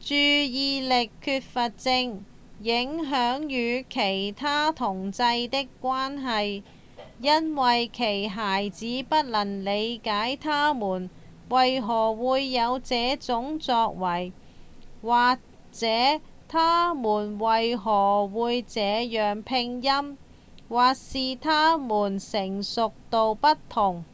[0.00, 2.24] 注意力缺乏症
[2.62, 6.62] 影響與其他同儕的關係
[7.20, 11.10] 因為其他孩子不能理解他們
[11.50, 14.32] 為何會有這種作為
[15.02, 15.38] 或
[15.72, 20.16] 是他們為何會這樣拼音
[20.70, 24.06] 或是他們的成熟度不同